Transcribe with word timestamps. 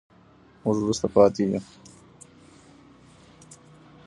موږ 0.63 0.77
وروسته 0.81 1.07
پاتې 1.15 1.43
يو. 1.51 1.59